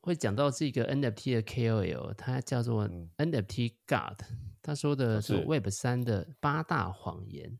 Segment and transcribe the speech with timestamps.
[0.00, 4.20] 会讲到这个 NFT 的 KOL，他叫做 NFT God，
[4.62, 7.58] 他说的是 Web 三的八大谎言。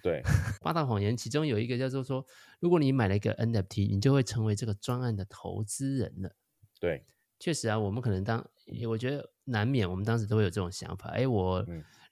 [0.00, 0.22] 对，
[0.60, 2.24] 八大谎言其中有一个叫做说，
[2.60, 6.34] 如果你买了一个 NFT，你就会成为这个专案的投资人了。
[6.80, 7.04] 对，
[7.38, 8.48] 确实啊，我们可能当
[8.88, 11.10] 我觉得难免，我们当时都会有这种想法。
[11.10, 11.66] 哎，我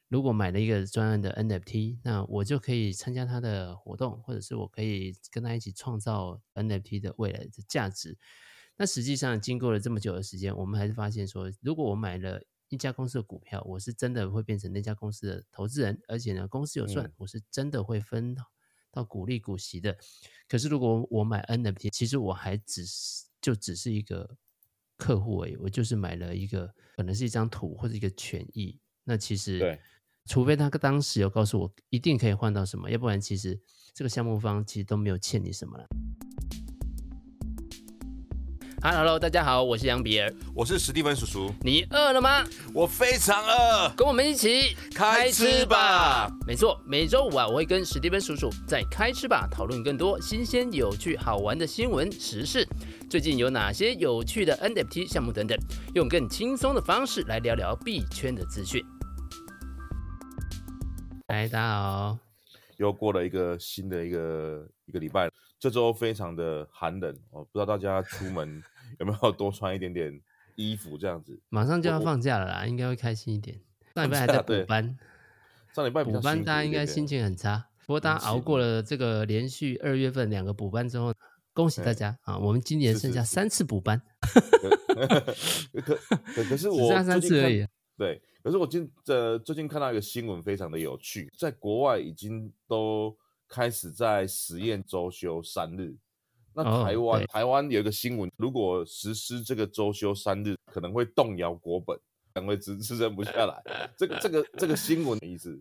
[0.08, 8.18] 如果买了一个专案的 NFT，那我就可以参加他的活动，或者是我可以跟他一起创造 NFT 的未来的价值。
[8.80, 18.34] 那实际上经过了这么久的时间，我们还是发现说，如果我买了一家公司的股票，我是真的会变成那家公司的投资人，而且呢，公司有算，嗯、我是真的会分
[18.90, 19.94] 到股利股息的。
[20.48, 24.34] 可是如果我买 NFT，其实我还只是就只是一个
[24.96, 28.80] 客户而已，我就是买了一个可能是一张图或者一个权益。
[29.04, 29.78] 那其实，对，
[30.24, 33.60] 除非他当时有告诉我一定可以换到什么，要不然其实
[33.92, 35.86] 这个项目方其实都没有欠你什么了。
[38.82, 41.52] Hello，大家好，我是杨比尔，我是史蒂芬叔叔。
[41.60, 42.46] 你饿了吗？
[42.72, 46.30] 我非常饿，跟我们一起开吃吧。
[46.46, 52.66] 没错，每周五啊，我会跟史蒂芬叔叔在开吃吧讨论更多新鲜、有趣、好玩的新闻时事。
[53.10, 55.58] 最近有哪些有趣的 NFT 项目等等，
[55.94, 58.82] 用更轻松的方式来聊聊币圈的资讯。
[61.28, 62.18] 嗨，大家好，
[62.78, 65.30] 又过了一个新的一个一个礼拜。
[65.60, 68.62] 这周非常的寒冷哦，不知道大家出门
[68.98, 70.18] 有没有多穿一点点
[70.54, 71.38] 衣服这样子。
[71.50, 73.60] 马上就要放假了啦，应该会开心一点。
[73.94, 74.98] 上礼拜还在补班，
[75.74, 77.66] 上礼拜补班大家应该心情很差。
[77.84, 81.12] 不过大家熬过了这个连续二月份两个补班之后，
[81.52, 82.38] 恭喜大家啊！
[82.38, 84.00] 我们今年剩下三次补班。
[85.74, 87.66] 可可可是 我只剩三次而已。
[87.98, 93.14] 对，可是我今呃最近看到一个新闻，非常的有趣，在国外已经都。
[93.50, 95.96] 开始在实验周休三日，
[96.54, 101.96] 那台湾、哦、台湾有一个新闻，如果实施这个周休三日，可能会动摇国本，
[102.32, 103.90] 可能会支支撑不下来。
[103.98, 105.60] 这个这个这个新闻的意思，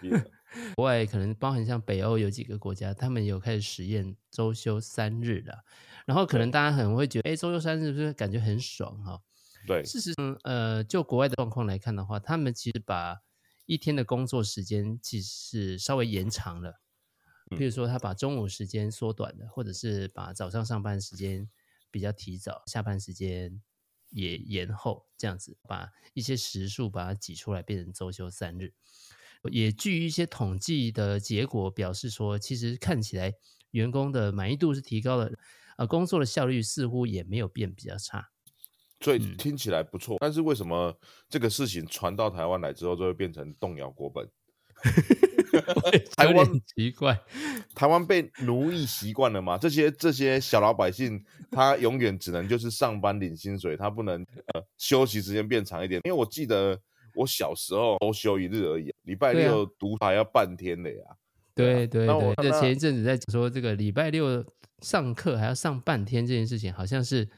[0.74, 5.62] 国外可能包含像北欧有几个国家，他们有开始实验周休三日了，
[6.06, 9.20] 然后可能大家很会觉得，哎，周休三日是不是感觉很爽哈？
[9.66, 13.18] 对，事实上，呃，就国外的状况来看的话，他们其实把
[13.66, 16.80] 一天的工作时间其实是稍微延长了。
[17.56, 21.48] 譬如说，他把中午时间缩短了，或者是把早上上班时间
[21.90, 23.60] 比较提早，下班时间
[24.10, 28.72] 也延后，这样子把一些时数把它挤出来，变成周休三日。
[29.50, 33.34] 也据一些统计的结果表示说，其实看起来
[33.72, 35.32] 员工的满意度是提高了，
[35.76, 38.30] 呃，工作的效率似乎也没有变比较差。
[39.00, 40.96] 所以听起来不错，嗯，但是为什么
[41.28, 44.30] 这个事情传到台湾来之后，就会变成动摇国本？
[46.16, 47.20] 台湾奇怪，
[47.74, 49.58] 台湾被奴役习惯了吗？
[49.58, 54.20] 这些这些小老百姓，他永远只能就是上班领薪水，他不能
[54.54, 56.00] 呃休息时间变长一点。
[56.04, 56.78] 因为我记得
[57.14, 61.04] 我小时候都休一日而已，礼拜六读还要半天的呀。
[61.54, 64.44] 对对对，这前一阵子在说这个礼拜六
[64.80, 67.28] 上课还要上半天这件事情，好像是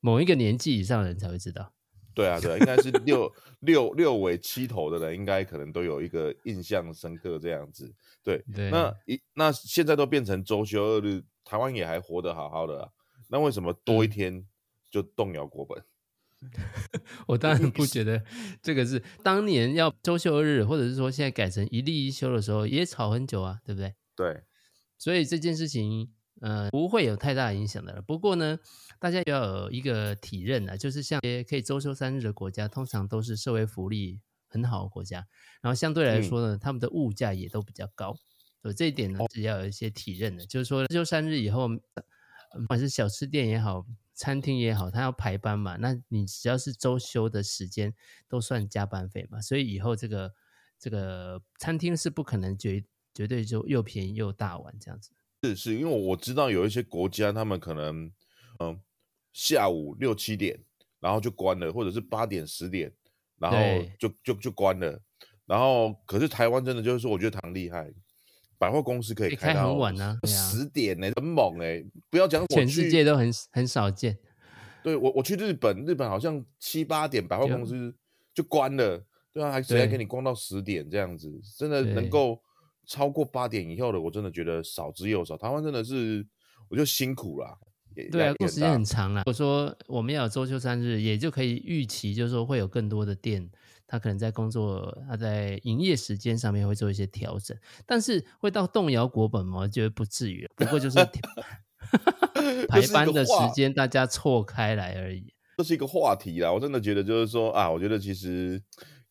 [0.00, 1.73] 某一个年纪以上的人才会知道。
[2.14, 7.92] 对啊，对啊，应该是六六六尾七头的人，应该可能都有一个印象深刻这样子。
[8.22, 12.88] 对，对那一那现在都变成周休二日，台湾也还活得好好的啊。
[13.28, 14.46] 那为什么多一天
[14.90, 15.84] 就动摇国本？
[17.26, 18.22] 我当然不觉得
[18.62, 23.94] 这个是当年要周休二日，或者是说现在改成一例一休的时候也吵很久啊，对不对？
[24.14, 24.42] 对，
[24.98, 26.12] 所以这件事情。
[26.44, 28.02] 呃，不会有太大影响的了。
[28.02, 28.58] 不过呢，
[28.98, 35.26] 大家要有一个体认啊，就是像一些可以周休三日的国家，通常都是社会福利很好的国家，
[35.62, 38.14] 然后相对来说呢，嗯、他们的物价也都比较高。
[38.60, 40.42] 所以这一点呢，是要有一些体认的。
[40.42, 47.94] 哦、就是说，周休三日以后，不管是小吃店也好，餐厅也好，他要排班嘛，那你只要是周休的时间，
[48.28, 49.40] 都算加班费嘛。
[49.40, 50.32] 所以以后这个
[50.78, 52.84] 这个餐厅是不可能绝
[53.14, 55.10] 绝对就又便宜又大碗这样子。
[55.50, 58.10] 是是，因为我知道有一些国家，他们可能
[58.60, 58.80] 嗯
[59.32, 60.58] 下午六七点，
[61.00, 62.92] 然后就关了，或者是八点十点，
[63.38, 63.58] 然后
[63.98, 65.00] 就就就关了。
[65.44, 67.92] 然后可是台湾真的就是说，我觉得蛮厉害，
[68.56, 71.84] 百货公司可以开到很晚呢，十点呢，很猛哎！
[72.08, 74.16] 不要讲全世界都很很少见。
[74.82, 77.94] 对我我去日本，日本好像七八点百货公司
[78.32, 82.40] 就关了，对啊，还直接给你逛到十点这样子，真的能够。
[82.86, 85.36] 超过八点以后的，我真的觉得少之又少。
[85.36, 86.26] 台湾真的是，
[86.68, 87.58] 我就辛苦了。
[88.10, 89.22] 对啊，工时间很长了。
[89.26, 93.48] 我说我们要有周休三日，也就可以预期，就是说会有更多的店，
[93.86, 97.56] 他可能在工作，他在营业时间上面会做一些调整。
[97.86, 99.60] 但是会到动摇国本吗？
[99.60, 100.44] 我觉得不至于。
[100.56, 100.98] 不过就是，
[102.68, 105.32] 排班的时间大家错开来而已。
[105.58, 108.60] 这是一个话题啦，我真的觉得就是说啊，我觉得其实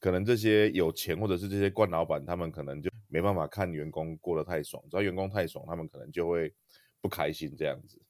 [0.03, 6.53] 可能这些有钱或者是这些官老板，他们可能就没办法看员工过得太爽，只要员工太爽，他们可能就会
[6.99, 8.01] 不开心这样子。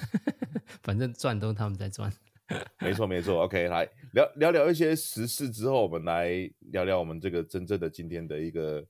[0.84, 2.12] 反正赚都是他们在赚。
[2.80, 6.28] 没错没错，OK，来聊聊聊一些时事之后，我们来
[6.70, 8.86] 聊聊我们这个真正的今天的一个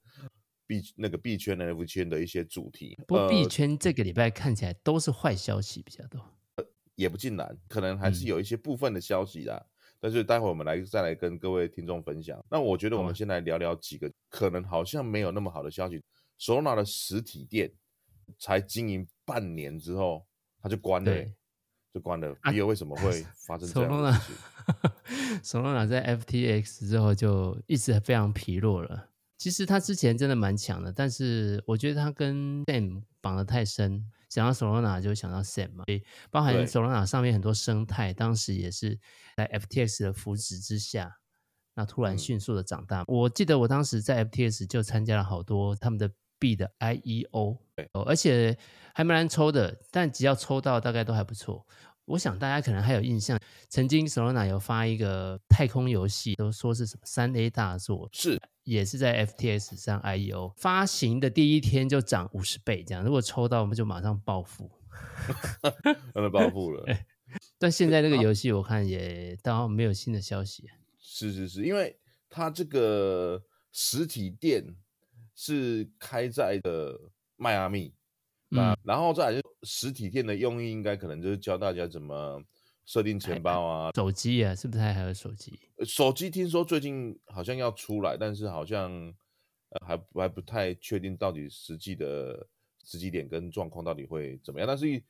[0.66, 2.98] 币那个币圈 NFT 圈的一些主题。
[3.06, 6.20] 不过币圈这个礼拜看起来都是坏消息比较多。
[6.96, 9.64] 也不尽然，可能还是有一些部分的消息啦。
[9.64, 9.71] 嗯、
[10.02, 12.44] 但是待会我们来再来跟各位听众分享。
[12.50, 16.02] 那我觉得我们先来聊聊几个可能好像没有那么好的消息。
[16.40, 17.72] Solana 的实体店
[18.36, 20.26] 才经营半年之后，
[20.60, 21.32] 它就关了、欸，
[21.94, 22.36] 就关了。
[22.50, 24.32] 理由为什么会 发生这样的事
[25.44, 25.62] 情？
[25.62, 29.08] Solana 在 FTX 之后就一直非常疲弱了。
[29.38, 34.04] 其实他之前真的蛮强的，但是我觉得他跟 Sam 绑得太深。
[34.32, 38.98] 想到 Solana 就想到 Sam 嘛，所以包含 Solana 上面很多生态，当时也是
[39.36, 41.18] 在 FTX 的扶持之下，
[41.74, 43.02] 那突然迅速的长大。
[43.02, 47.58] 嗯、我记得我当时在 FTX 就参加了好多他们的币的 IEO，
[48.06, 48.56] 而且
[48.94, 51.66] 还蛮难抽的，但只要抽到大概都还不错。
[52.06, 53.38] 我想大家可能还有印象，
[53.68, 58.40] 曾经 Solana 有发一个太空游戏，都说是什么三 A 大作，是。
[58.64, 64.70] 也是在 FTS 上 IEO 发行的第一天就涨五十倍，这样如果抽到我们就马上暴富，
[66.14, 66.84] 真的暴富了。
[67.58, 70.68] 但现在这个 游戏我看也倒没有新的消息。
[70.98, 71.98] 是是是，因为
[72.28, 73.42] 它这个
[73.72, 74.76] 实体店
[75.34, 76.98] 是开在的
[77.36, 77.94] 迈阿密，
[78.50, 82.42] 嗯，然后再来就实体店的用意应该可能就是教大家怎么。
[82.84, 85.58] 设定钱包啊，手机啊，是不是还有手机？
[85.84, 88.92] 手机听说最近好像要出来，但是好像
[89.70, 92.46] 呃还还不太确定到底实际的
[92.84, 94.66] 时机点跟状况到底会怎么样。
[94.66, 95.02] 但是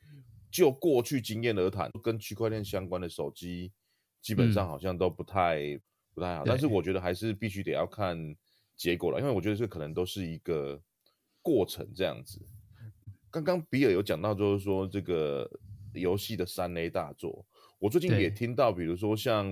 [0.51, 3.73] 就过去经验而谈，跟区块链相关的手机
[4.21, 5.81] 基本上好像都不太、嗯、
[6.15, 6.45] 不太好。
[6.45, 8.17] 但是我觉得还是必须得要看
[8.77, 10.81] 结果了，因为我觉得这可能都是一个
[11.41, 12.39] 过程这样子。
[13.31, 15.51] 刚刚比尔有讲到，就是说这个
[15.95, 17.45] 游戏的三 A 大作。
[17.83, 19.45] 我最近也听到，比如说像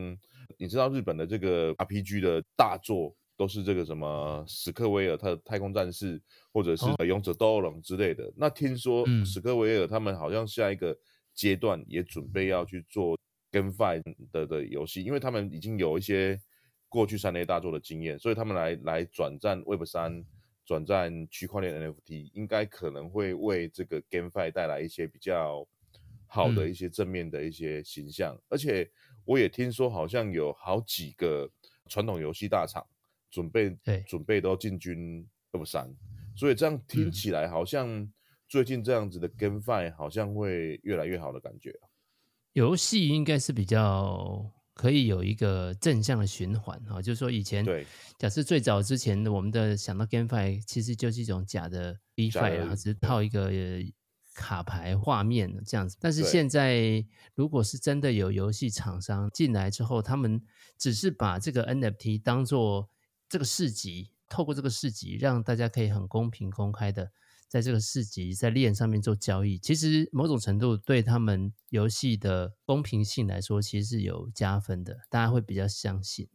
[0.57, 6.23] 你知道日本的这个 RPG 的大作，都是这个什么史克威尔他的太空战士，
[6.53, 8.23] 或者是勇者斗恶龙之类的。
[8.23, 10.97] 哦、那听说史克威尔他们好像下一个
[11.35, 13.19] 阶段也准备要去做
[13.51, 14.01] GameFi
[14.31, 16.41] 的的游戏，因为他们已经有一些
[16.89, 20.25] 过去三 A 大作的经验，所以他们来来转战 Web 三，
[20.65, 25.67] 转战区块链 NFT，应该可能会为这个 GameFi 带来一些比较。
[26.33, 28.89] 好的一些正面的一些形象，嗯、而且
[29.25, 31.51] 我也听说好像有好几个
[31.89, 32.87] 传统游戏大厂
[33.29, 35.93] 准备准备都进军 Web3，
[36.37, 38.09] 所以这样听起来好像
[38.49, 41.75] 最近这样子的 GameFi 好像会越来越好的感觉。
[42.53, 47.85] 游戏应该是比较可以有一个正向的循环哈，就是说以前对，
[48.19, 53.51] 假设最早之前我们的想到 GameFi 其实就是一种假的 DeFi，然后只是套一个。
[54.35, 57.05] 卡牌画面这样子，但是现在
[57.35, 60.41] 如果是真的有游戏厂商进来之后，他们
[60.79, 62.89] 只是把这个 NFT 当做
[63.29, 67.11] 这个市集，透过这个市集让大家可以很公平公开的
[67.49, 76.29] 在这个市集在链上面做交易，其实某种程度对他们游戏的公平性来说，其实是有加分的，大家会比较相信。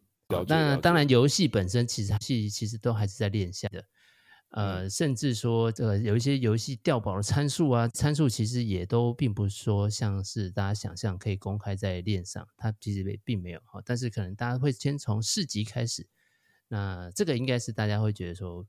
[0.48, 3.86] 那，当然游戏本身其实其其实都还是在链下的。
[4.56, 13.82] 呃，甚至说，这个有一些游戏掉宝的参数啊，参数其实也都并不是说像是大家想象可以公开在链上，它其实也并没有哈。
[13.86, 16.08] 但是可能大家会先从市集开始，
[16.70, 18.66] 那这个应该是大家会觉得说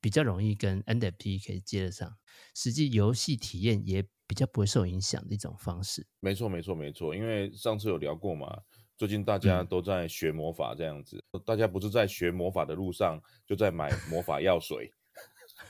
[0.00, 2.16] 比较容易跟 NFT 可以接得上，
[2.56, 6.04] 实际游戏体验也比较不会受影响的一种方式。
[6.18, 7.14] 没错，没错，没错。
[7.14, 8.60] 因为上次有聊过嘛，
[8.96, 14.92] 最近大家都在学魔法这样子，嗯、大家不是在学魔法的路上，就在买魔法药水。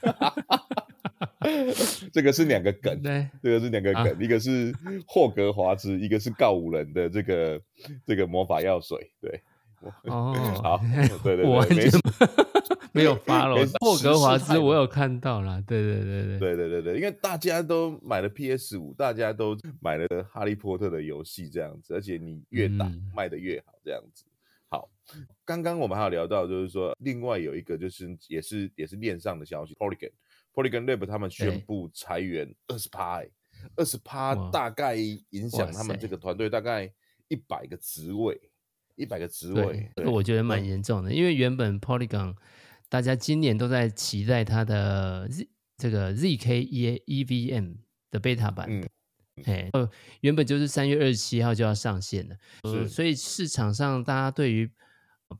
[0.01, 0.35] 哈，
[2.13, 4.75] 这个是两个梗，对，这个是两个梗，啊、一个是
[5.07, 7.61] 霍格华兹，一个是告五人的这个
[8.07, 9.41] 这个魔法药水，对，
[10.05, 10.81] 哦， 好，
[11.23, 11.91] 对对对，我完全
[12.93, 16.39] 没 有发了，霍格华兹我有看到啦，对对对对。
[16.39, 24.25] 对对对对，因为大家都买了 PS 五，大家都买了哈利波特的游戏这样子，而且你越打、嗯、卖的越好这样子。
[25.09, 30.11] 好，刚刚我们还有聊到，就是说另外有一个就是也是也是链上的消息，Polygon。
[30.55, 33.23] Polygon Lab 他们宣布裁员二十趴，
[33.77, 36.93] 二十趴大概影响他们这个团队大概
[37.29, 38.41] 一百个职位，
[38.97, 42.35] 一百个职位，这个我觉得蛮严重的，因为原本 Polygon
[42.89, 47.77] 大家今年都在期待它的 Z 这个 ZK EVM
[48.11, 48.67] 的 beta 版。
[48.69, 48.89] 嗯
[49.45, 49.89] 哎，呃，
[50.23, 54.69] 原本就是三月二十七号就要上线了，是，所以市场上大家对于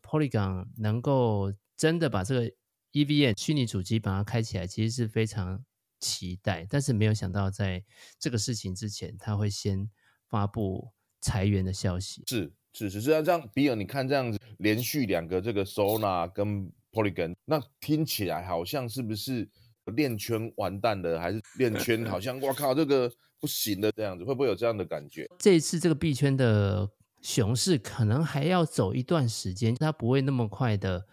[0.03, 2.53] Polygon 能够真的把这个
[2.93, 5.65] EVM 虚拟主机把它开起来，其实是非常
[6.01, 7.85] 期待，但是没有想到在
[8.19, 9.89] 这个事情之前，他会先
[10.29, 10.91] 发布
[11.21, 12.23] 裁员的消息。
[12.27, 19.49] 是是是，是啊，这样比尔，你看这样子连续两个这个 Solana 跟 Polygon，那听起来好像是不是？
[19.97, 25.27] 链圈完蛋了，还是链圈好像我靠，这个不行的这样子，会不会有这样的感觉？
[25.39, 26.87] 这一次这个币圈的
[27.21, 31.07] 熊市可能还要走一段时间，它不会那么快的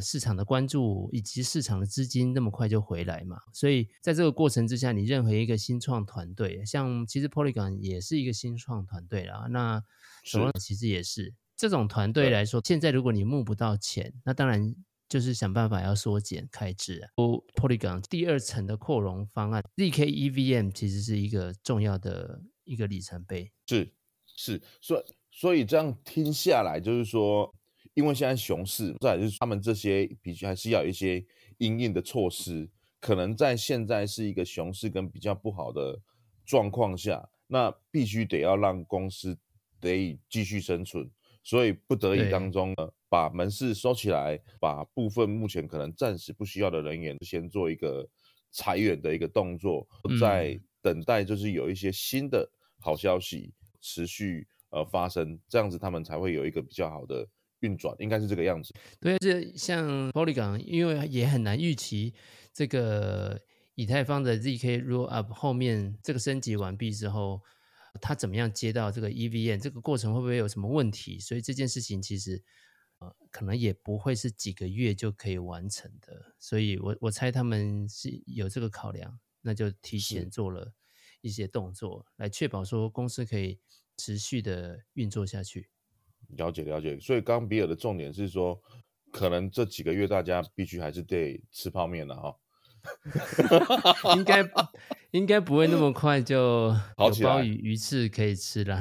[0.00, 3.36] 市场的关注以及市场的资金那么快就回来嘛。
[3.52, 9.82] 所以在这个过程之下，你任何一个新创团队，像其实 Polygon 也是一个新创团队啦，那
[10.24, 14.74] Solana 其实也是这种团队来说，现在如果你募不到钱，那当然。
[15.08, 17.10] 就是想办法要缩减开支啊。
[17.54, 23.52] Polygon 第二层的扩容方案，zk EVM 其实是一个重要的一个里程碑。
[23.66, 23.92] 是
[24.24, 25.02] 是，所以
[25.32, 27.52] 所以这样听下来，就是说，
[27.94, 31.24] 因为现在熊市，再来就是他们这些必须还是要有一些
[31.56, 32.70] 因应的措施。
[33.00, 35.98] 可能在现在是一个熊市跟比较不好的
[36.44, 39.36] 状况下，那必须得要让公司
[39.80, 41.10] 得以继续生存。
[41.42, 48.08] 所以不得已当中呢，把门市收起来，把部分目前可能暂时不需要的人员先做一个
[48.52, 49.84] 裁员的一个动作，
[50.20, 52.48] 在等待就是有一些新的
[52.78, 57.28] 好消息持续呃发生，这样子他们才会有一个比较好的
[57.60, 58.74] 运转，应该是这个样子。
[59.00, 62.14] 对，这像 Polygon，因为也很难预期
[62.52, 63.40] 这个
[63.76, 67.40] 以太坊的 zk Rollup 后面这个升级完毕之后。
[68.00, 69.60] 他怎么样接到这个 EVM？
[69.60, 71.18] 这个过程会不会有什么问题？
[71.18, 72.42] 所以这件事情其实，
[73.00, 76.34] 呃，可能也不会是几个月就可以完成的。
[76.38, 80.72] 所以我我猜他们是有这个考量，那就提前做了
[81.20, 83.60] 一些动作，来确保说公司可以
[83.96, 85.68] 持续的运作下去。
[86.36, 86.98] 了解了解。
[86.98, 88.60] 所以刚比尔的重点是说，
[89.10, 92.36] 可能这几个月大家必须还是得吃泡面了哈。
[94.16, 94.44] 应该
[95.12, 98.80] 应该不会那么快就 有鲍鱼鱼翅可以吃了。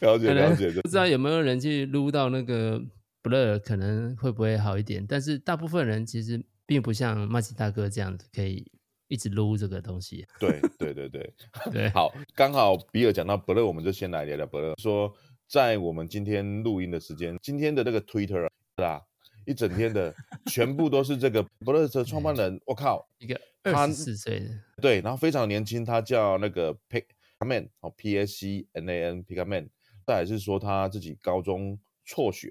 [0.00, 2.80] 了解了解，不知道有没有人去撸到那个
[3.22, 5.04] Blur，可能会不会好一点？
[5.06, 8.72] 但是大部分人其实并不像麦吉大哥这样子可以
[9.12, 10.26] 一直撸这个东西。
[10.40, 11.34] 对对对对
[11.70, 14.80] 对，好，刚好比尔讲到 Blur，我们就先来聊聊 Blur。
[14.80, 15.14] 说
[15.46, 19.02] 在我们今天录音的时间，今天的那个 Twitter 是吧？
[19.44, 20.14] 一整天的
[20.46, 24.48] 全部都是这个 Blur 的创办人，我靠，一个二十四岁的，
[24.80, 29.68] 对，然后非常年轻，他叫那个 Picman 哦，P S C N A N Picman，
[30.06, 32.50] 再来是说他自己高中辍学，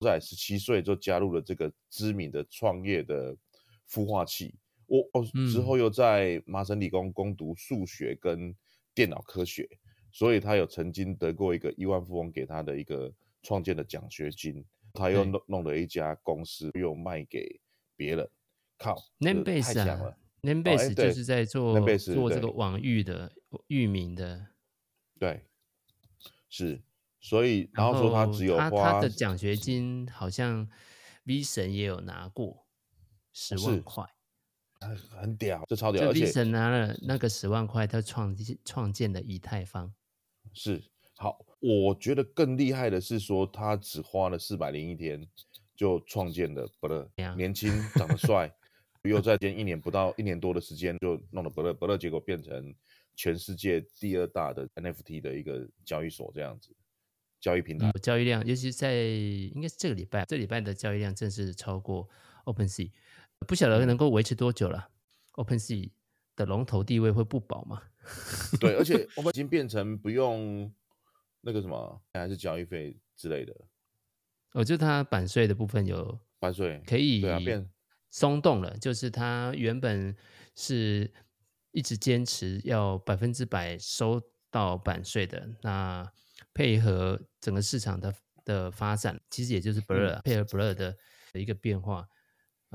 [0.00, 3.36] 在十七岁就加入了这个知名的创业的
[3.88, 4.56] 孵化器，
[4.86, 8.54] 我哦之后又在麻省理工攻读数学跟
[8.94, 9.68] 电脑科学，
[10.10, 13.12] 所以他有曾经得过一个亿万富翁给他的一个
[13.42, 14.64] 创建的奖学金。
[14.94, 17.58] 他又弄弄了一家公司，又卖给
[17.96, 18.28] 别人。
[18.76, 23.32] 靠，Namebase 啊，Namebase 就是在做做这个网域的
[23.68, 24.48] 域名的。
[25.18, 25.46] 对，
[26.50, 26.82] 是，
[27.20, 30.68] 所以然后说他只有花他他的奖学金，好像
[31.24, 32.66] V 神也有拿过
[33.32, 34.04] 十万块，
[35.10, 36.08] 很屌，这超屌。
[36.08, 39.92] 而且 V 神拿了那个十万块，他创创建的以太坊。
[40.52, 40.82] 是，
[41.16, 41.44] 好。
[41.64, 45.24] 我觉得更厉害的是说，他只花了四百零一天
[45.76, 48.52] 就创建了 Blur，年轻长得帅，
[49.04, 52.74] 又在间一年不到一年多的时间就弄了 Blur，Blur 结果变成
[53.14, 56.74] 全世界第二大的 NFT 的一个交易所，这样子
[57.40, 62.08] 交易平台，交易量，尤其在应该是这个礼拜，这礼拜的交易量正式超过
[62.44, 62.90] OpenSea，
[63.42, 64.88] 不晓得能够维持多久了
[65.34, 65.90] ，OpenSea
[66.36, 67.82] 的龙头地位会不保吗？
[68.60, 70.72] 对，而且 Open 已经变成不用。
[71.44, 73.52] 那个什么还是交易费之类的，
[74.52, 77.68] 哦，就它版税的部分有版税可以变
[78.12, 80.16] 松动了，就是它原本
[80.54, 81.12] 是
[81.72, 84.22] 一直坚持要百分之百收
[84.52, 86.08] 到版税的，那
[86.54, 90.96] 配合整个市场的的发展，其实也就是 Blur、嗯、配合 Blur 的
[91.32, 92.06] 一个变化，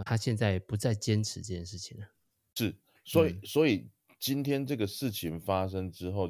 [0.03, 2.07] 他现在不再坚持这件事情了。
[2.55, 3.87] 是，所以、嗯、所以
[4.19, 6.29] 今天这个事情发生之后，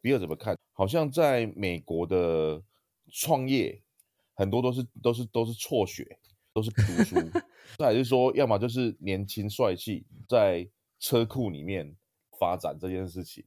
[0.00, 0.56] 比尔怎么看？
[0.72, 2.62] 好像在美国的
[3.12, 3.80] 创业，
[4.34, 6.18] 很多都是都是都是辍学，
[6.52, 7.16] 都是不读书。
[7.78, 11.94] 再还是说，要么就是年轻帅气，在车库里面
[12.38, 13.44] 发展这件事情。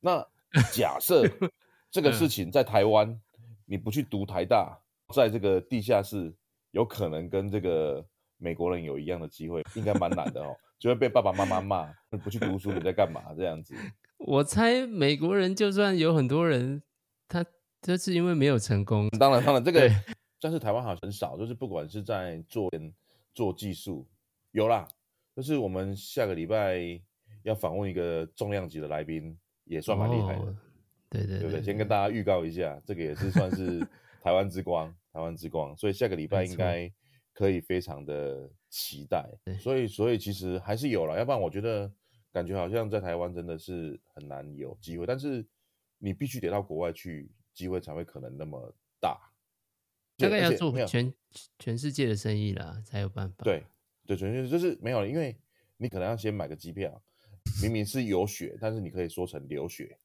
[0.00, 0.26] 那
[0.72, 1.24] 假设
[1.90, 3.18] 这个事情在台湾，
[3.64, 4.78] 你不去读台大，
[5.14, 6.34] 在这个地下室，
[6.72, 8.04] 有可能跟这个
[8.40, 11.92] 美国人有一样的机会，应该蛮难的哦， 就会被爸爸妈妈骂，
[12.24, 13.22] 不去读书，你在干嘛？
[13.36, 13.74] 这样子。
[14.18, 16.82] 我猜美国人就算有很多人，
[17.28, 17.44] 他
[17.82, 19.08] 就是因为没有成功。
[19.10, 19.88] 当然，当然这个，
[20.40, 22.70] 但是台湾好像很少，就是不管是在做
[23.34, 24.06] 做技术，
[24.52, 24.88] 有啦，
[25.36, 26.80] 就是我们下个礼拜
[27.42, 30.54] 要访问一个重量级的来宾，也算蛮厉害的。
[31.08, 33.80] 对对，对，对，先跟大家预告一下，这个也是算是
[34.22, 36.90] 台湾之光， 台湾之光，所以下个礼拜应该
[37.32, 39.28] 可以非常的期待。
[39.58, 41.90] 所以，所以其实还是有了，要不然我觉得。
[42.32, 45.44] 感觉好像在台湾真的是很难有机会，但是
[45.98, 49.18] 你必须得到国外去，机会才会可能那么大。
[50.16, 51.12] 大概要做全
[51.58, 53.42] 全世界的生意了，才有办法。
[53.42, 53.64] 对
[54.06, 55.36] 对，全世界就是没有，因为
[55.76, 57.02] 你可能要先买个机票，
[57.60, 59.98] 明明是有雪，但是你可以说成流雪。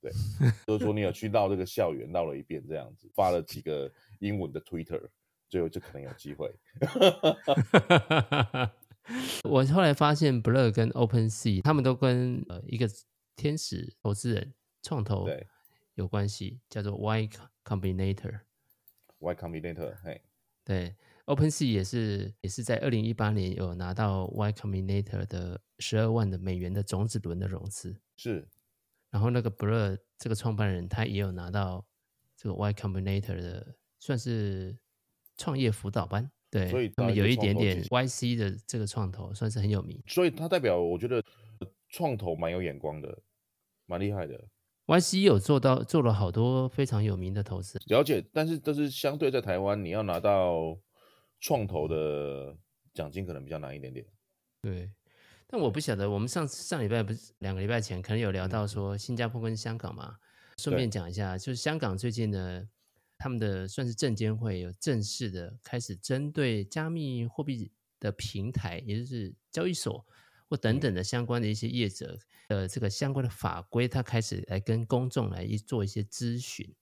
[0.00, 0.12] 对，
[0.68, 5.02] 就是说你有去绕这个校园绕了一遍，这样子发了几个英文的 Twitter，
[5.52, 6.50] 最后就可能有机会。
[9.44, 12.88] 我后来发现，Blur 跟 OpenSea 他们都跟呃一个
[13.36, 15.28] 天使投资人创投
[15.92, 17.28] 有关系，叫做 Y
[17.62, 18.40] Combinator。
[19.18, 20.22] Y Combinator，嘿，
[20.64, 28.00] 对，OpenSea 也是也是在二零一八年有拿到 Y Combinator 的十二万的美元的种子轮的融资。
[28.16, 28.48] 是，
[29.10, 31.86] 然后那个 Blur 这个创办人他也有拿到
[32.38, 34.74] 这个 Y Combinator 的算是
[35.36, 36.30] 创业辅导班。
[36.50, 41.24] 对，所以他们有一点点 YC 的这个创投算是很有名，所以它代表我觉得
[41.88, 43.22] 创投蛮有眼光的，
[43.86, 44.38] 蛮厉害的。
[44.84, 48.22] YC 有做到做了好多非常有名的投资，了解。
[48.34, 50.76] 但是都是相对在台湾，你要拿到
[51.40, 52.54] 创投的
[52.92, 54.04] 奖金可能比较难一点点。
[54.60, 54.90] 对，
[55.46, 60.16] 但我不晓得，我们上上礼拜不是两个礼拜前可能有聊到说新加坡跟香港嘛，
[60.58, 62.68] 顺便讲一下，就是香港最近呢。
[63.22, 70.04] 他们的算是证监会有正式的开始针对加密货币的平台，也就是交易所
[70.48, 76.74] 或等等的相关的一些业者的这个相关的法规，他开始来跟公众来一做一些咨询。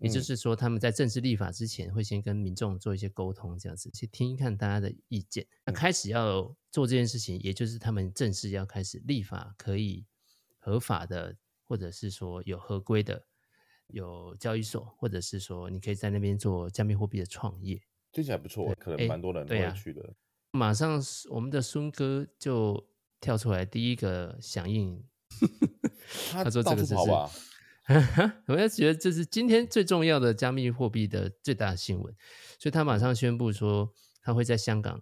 [0.00, 5.46] 也就是说，他们在正式立法之前，会先跟民众做一些沟通，这样子去听一看大家的意见。
[5.64, 10.04] 那开始要做这件事情，也就是他们正式要开始立法，可以
[10.58, 13.26] 合法的，或者是说有合规的。
[13.88, 17.80] 有交易所，或者是说你可以在那边做加密货币的创业，
[18.12, 20.02] 听起来不错，可能蛮多人都会去的。
[20.02, 20.12] 啊、
[20.52, 22.88] 马上我们的孙哥就
[23.20, 25.02] 跳出来，第一个响应，
[26.32, 26.94] 他，说这个是，
[28.46, 32.14] 我要觉得这是今天最重要的加密货币的最大的新闻，
[32.58, 35.00] 所以他马上宣布说他会在香港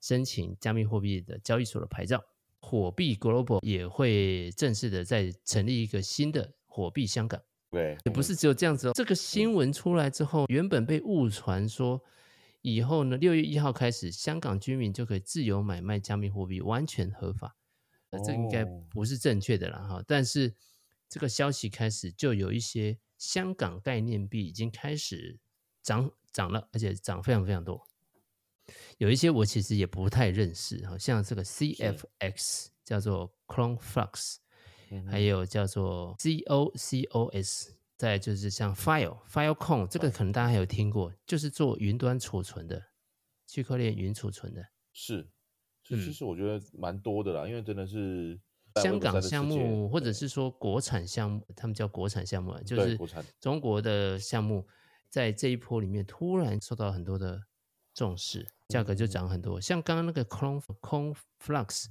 [0.00, 2.22] 申请加密货币的交易所的牌照，
[2.60, 7.42] 火币 Global 也会正式的在成立一个新的火币香港。
[7.70, 8.92] 对，也不是只有这样子哦。
[8.94, 12.02] 这个新闻出来之后，原本被误传说
[12.62, 17.56] 以后呢，六月一号开始，香港居民就可以自由买卖加密货币，完全合法。
[18.10, 20.02] 那这应该不是正确的了哈。
[20.04, 20.52] 但是
[21.08, 25.38] 这个消息开始，就有一些香港概念币已经开始
[25.80, 27.86] 涨涨了，而且涨非常非常多。
[28.98, 34.38] 有一些我其实也不太认识，好像这个 CFX 叫做 Clone Flux。
[35.08, 42.82] 还有叫做 COCOS，再就是像 File Filecoin，这个可能大家还有听过，就是做云端储存的，
[43.46, 44.66] 区块链云储存的。
[44.92, 45.28] 是，
[45.84, 48.40] 其实我觉得蛮多的啦，嗯、因为真的是
[48.82, 52.98] 香港项目，或者是说国产项目，他们叫国产项目，就是
[53.38, 54.66] 中国的项目，
[55.08, 57.42] 在这一波里面突然受到很多的
[57.94, 59.60] 重视，价格就涨很多。
[59.60, 60.60] 嗯、像刚刚那个 Clone
[61.40, 61.86] Flux，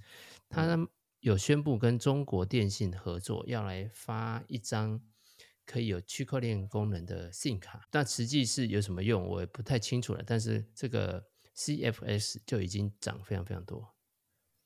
[0.50, 0.90] 它。
[1.20, 5.02] 有宣布跟中国电信合作，要来发一张
[5.66, 10.24] 可以有区块链功能的 SIM 卡，但实际是有什么用，我也不太清楚了。
[10.26, 11.24] 但是这个
[11.56, 13.96] CFS 就已经涨非常非常多。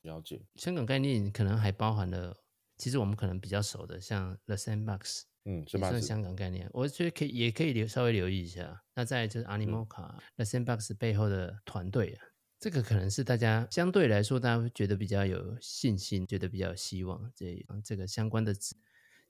[0.02, 0.46] 了解。
[0.56, 2.36] 香港概念可能还包含了，
[2.78, 6.70] 其实我们可能比较熟的，像 The Sandbox，嗯，也算香港概念。
[6.74, 8.84] 我觉得可以，也可以留稍微留意一下。
[8.94, 12.26] 那再就是 Animoca，嗯，The Sandbox 背后的团队啊。
[12.64, 17.30] 这个可能是大家相对来说，大家会觉得比较有信心，觉得比较有希望。
[17.36, 18.56] 这这个相关的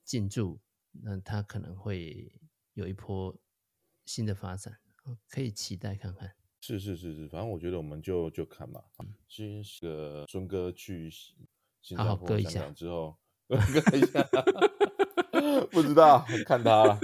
[0.03, 0.59] 进驻，
[0.91, 2.31] 那它可能会
[2.75, 3.35] 有一波
[4.05, 4.77] 新的发展，
[5.27, 6.31] 可以期待看看。
[6.61, 8.83] 是是是是，反正我觉得我们就就看吧。
[9.27, 13.17] 先是个孙哥去新加坡、香港之后，
[13.49, 14.23] 好 好割一下。
[15.71, 16.99] 不知道，看他了。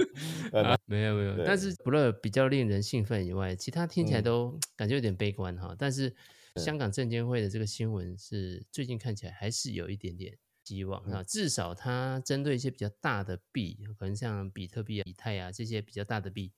[0.52, 5.76] 啊、 没有没有，但是除了比较令人兴奋以外，其他听起来都感觉有点悲观哈、嗯。
[5.78, 6.14] 但是
[6.56, 16.52] 香港证监会的这个新闻是最近看起来还是有一点点希望啊、嗯，至少它针对一些比较大的币，可能像比特币啊、以太啊这些比较大的币，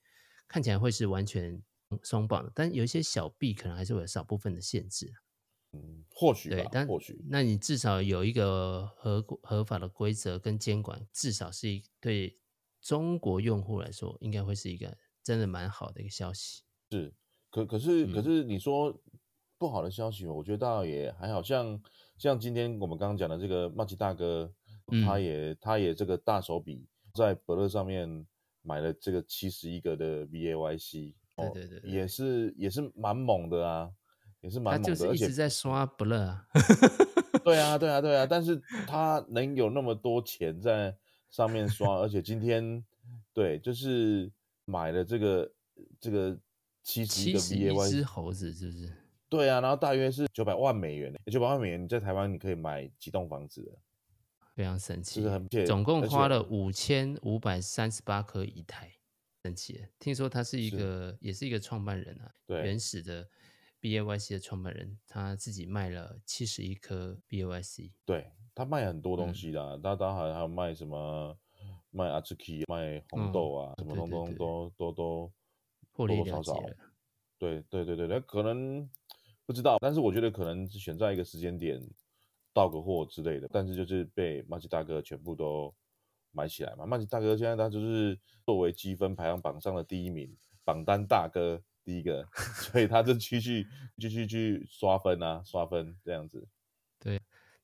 [0.48, 1.62] 看起来会是完全
[2.02, 2.52] 松绑的。
[2.54, 5.12] 但有一些小币可能还是会有少部分的限制。
[5.74, 12.38] 嗯，或许对，但或许，那你至少有一个合合法的规则跟监管，至少是一对
[12.82, 16.62] 中国用户来说，应该会是一个真的蛮好的一个消息。
[16.90, 17.14] 是，
[17.48, 18.94] 可可是、嗯、可是你说
[19.56, 21.80] 不好的消息，我觉得倒也还好像
[22.18, 24.52] 像今天我们刚刚讲的这个麦吉大哥，
[24.88, 28.26] 嗯、他也他也这个大手笔在伯乐上面
[28.62, 33.90] 买了这个七十一个的 VAYC，对对对，对，也是也是蛮猛的啊。
[34.40, 36.44] 也是蛮猛的，他就是一直在刷 Blur 啊。
[37.44, 40.96] 对啊，对啊，对啊， 但是他能有那么多钱在
[41.32, 42.84] 上面刷，而且今天
[43.32, 44.30] 对，就是
[44.64, 45.52] 买了这个
[45.98, 46.38] 这个
[46.84, 48.92] 七十一个 BAY 只猴子，是不是？
[49.28, 53.76] 对啊，然后大约是九百万美元，九百万美元你在台湾你可以买几栋房子，
[54.54, 55.20] 非常神奇。
[55.20, 58.92] 这个很总共花了五千五百三十八颗以太，
[59.42, 59.88] 神奇。
[59.98, 63.28] 听说他是一个，是也是一个创办人啊，对，原始的。
[63.80, 71.36] B A Y C 的创办人，他自己卖了七十一颗 B A Y C，对，他卖很多东西的，他当然还有卖什么
[71.90, 75.32] 卖阿兹奇，卖红豆啊，嗯、什么东东都都都
[75.94, 76.54] 多多少少，
[77.38, 78.88] 对对对对，那可能
[79.46, 81.80] 不知道，但是我觉得可能是选在一个时间点
[82.52, 85.74] 到个货之类的，但是就是被麦吉大哥全部都
[86.30, 90.34] 买起来嘛，麻吉大哥现在他就是作为积分排行榜上的第一名，
[90.64, 91.62] 榜单大哥。
[91.84, 92.24] 第一个，
[92.62, 93.66] 所以他就继续
[93.98, 96.46] 继续去刷分啊，刷分这样子。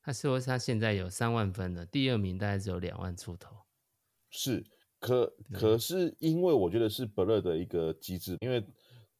[0.01, 3.55] 对，他说他现在有三万分了，第二名大概只有两万出头。
[4.29, 4.63] 是，
[4.99, 8.65] 可可是因为我觉得是伯乐的一个机制，因为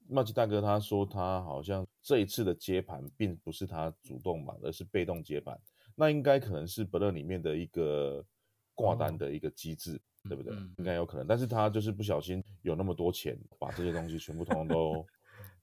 [0.08, 5.60] 麻吉大哥他说他好像这一次的接盘并不是他主动买，而是被动接盘，
[5.96, 8.26] 那应该可能是伯乐里面的一个
[8.74, 9.96] 挂单的一个机制。
[9.96, 10.54] 哦对不对？
[10.54, 15.08] 嗯、应该有可能，但是他就是不小心有那么多钱，把这些东西全部通通都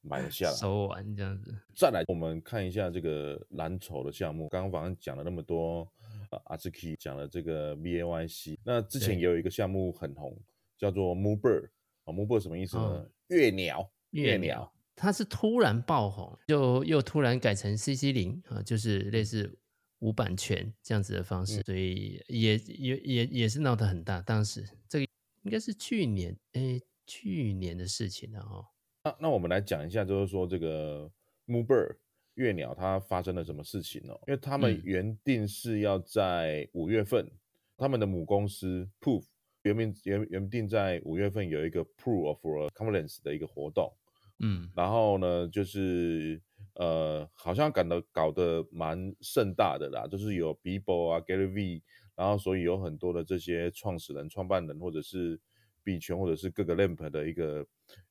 [0.07, 1.55] 买了下来，收完这样子。
[1.75, 4.49] 再来，我们看一下这个蓝筹的项目。
[4.49, 5.87] 刚刚反正讲了那么多，
[6.31, 10.39] 呃、阿兹基讲了这个 BAYC，那之前也有一个项目很红，
[10.79, 11.69] 叫做 Moonbird
[12.05, 12.83] 啊，Moonbird 什么意思呢？
[12.83, 19.59] 哦、月鸟，月鸟，它是突然爆红，就又突然改成 CC 零啊，就是类似。
[20.01, 24.21] 无版权这样子的方式，嗯、所以也也也也是闹得很大。
[24.21, 25.07] 当时这个
[25.41, 28.67] 应该是去年，哎，去年的事情了哦。
[29.07, 31.09] 那那我们来讲一下，就是说这个
[31.47, 31.95] Moonbird
[32.35, 34.19] 月鸟它发生了什么事情哦？
[34.27, 37.33] 因为他们原定是要在五月份，嗯、
[37.77, 39.23] 他们的母公司 Proof
[39.63, 43.93] 原名原原定在五月份有一个 Proof of Confidence 的一个活动，
[44.41, 46.43] 嗯，然后呢就是。
[46.79, 51.83] 呃，好像搞得搞得蛮盛大的啦，就是有 Bebo 啊，Gary V，
[52.15, 55.41] 然后所以有很多的这些创始人、创办人，或者是
[55.83, 57.67] 币圈，或者是各个 Lamp 的一个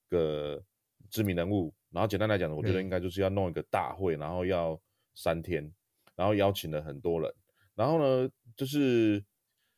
[0.09, 0.63] 个
[1.09, 1.73] 知名人物。
[1.91, 4.79] 然后简单来讲，我觉得应该就是要弄一个大会，然后要
[5.13, 5.71] 三天，
[6.15, 7.33] 然后邀请了很多人。
[7.73, 9.23] 然后呢，就是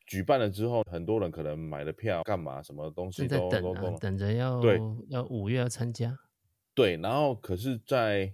[0.06, 6.18] 举办了之后，很多人可能买了票，干嘛，什么东西都等、啊、都等着要对要五月要参加。
[6.74, 8.34] 对，然后可是，在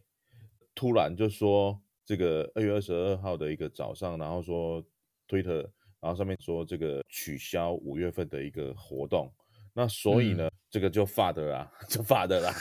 [0.76, 4.84] 突然就说这个二月二十二号的一个早上，然后说
[5.28, 5.62] 推特，
[6.00, 9.34] 然后上面说这个取消五月份的一个活动，
[9.74, 12.52] 那所以呢，嗯、这个就发的啦， 就发的啦，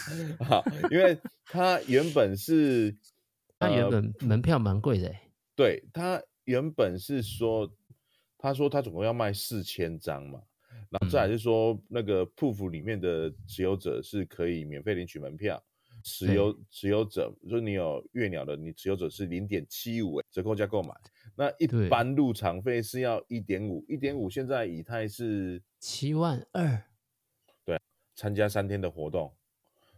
[0.46, 2.94] 好，因为他原本是，
[3.58, 5.10] 他原本门票蛮贵的，
[5.56, 7.74] 对，他原本是说，
[8.36, 10.42] 他说他总共要卖四千张嘛，
[10.90, 15.64] 然后再来是说、嗯、那个 Proof 里面的持有者是可以免费领取门票。
[16.04, 20.92] 持有持有者，就是你有月鸟的，你持有者是零点七五折扣价购买。
[21.36, 26.82] 那一般入场费是要一点五，一点五现在以太是七万二。
[28.14, 29.34] 参加三天的活动。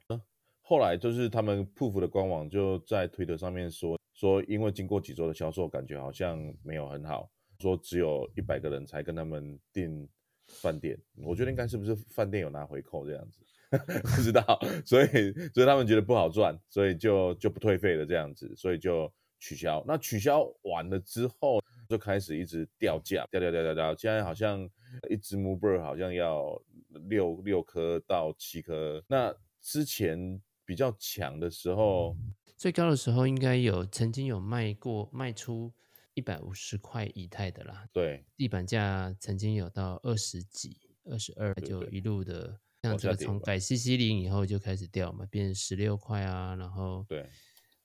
[0.08, 0.20] 嗯，
[0.60, 10.08] 后来就是他们 Proof 的官网就在推特上面说，说因为经过几周的销售，感觉好像没有很好，说只有一百个人才跟他们订
[10.46, 10.98] 饭店。
[11.16, 13.40] 我觉得应该是不是饭店有拿回扣这样子。
[13.74, 19.82] 不知道，所以所以他们觉得不好赚，所以就就不退费了这样子，所以就取消。
[19.84, 21.60] 那取消完了之后，
[21.94, 23.96] 就开始一直掉价，掉掉掉掉掉。
[23.96, 24.68] 现在好像
[25.08, 26.60] 一只 Moonbird 好像要
[27.08, 29.00] 六六颗到七颗。
[29.06, 32.16] 那之前比较强的时候，
[32.56, 35.72] 最高的时候应该有曾经有卖过卖出
[36.14, 37.86] 一百五十块以太的啦。
[37.92, 42.58] 对，地板价曾经有到二十几、二十二，就一路的。
[42.82, 47.30] 像这个从改 CC 零以后就开始掉嘛，变成十六块啊，然后对，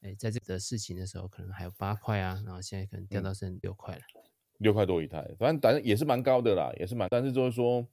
[0.02, 4.02] 哎，在这个事情的时候可能还有八块啊，然后现在可能掉到剩六块了，
[4.60, 7.86] 六块多一台，反正反正也是蛮高的啦，也是蛮，但是就是说，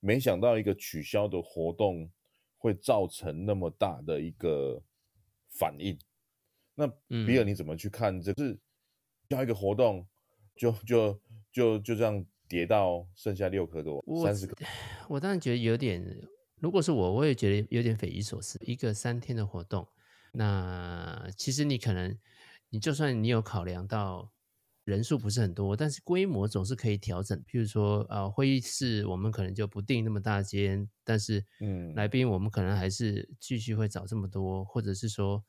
[0.00, 2.10] 没想到一个取消的活动
[2.56, 4.82] 会造成那么大的一个
[5.48, 5.98] 反应，
[6.74, 6.86] 那
[7.26, 8.20] 比尔你怎么去看？
[8.20, 8.58] 这是
[9.28, 10.06] 要一个活动，
[10.54, 14.54] 就就就就这样跌到剩下六颗多，三十颗。
[15.08, 16.04] 我当然觉得有点，
[16.56, 18.58] 如果是我，我也觉得有点匪夷所思。
[18.62, 19.86] 一个三天的活动，
[20.32, 22.18] 那其实你可能，
[22.70, 24.32] 你就算你有考量到。
[24.84, 27.38] 人数不是很多，但是规模总是可以调整。
[27.40, 35.44] 譬如说，呃，会议室我们可能就不定那么大间，但是，嗯，来宾我们可能还是继续会找这么多，或者是说，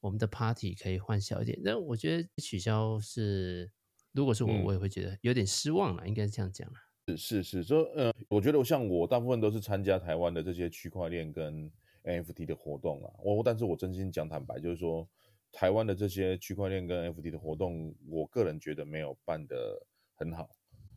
[0.00, 1.58] 我们的 party 可以换小一点。
[1.64, 3.72] 那我觉得取消是，
[4.12, 6.74] 如果是我，我也会觉得有点失望了，嗯、应该是这样讲了。
[7.16, 11.72] 是是是，说，呃，我觉得像我大部分都是参加台湾的这些区块链跟
[12.04, 15.08] NFT 的活动啊，我但是我真心讲坦白，就是说。
[15.54, 20.48] 台湾的这些区块链跟 NFT 的活动，我个人觉得没有办得很好。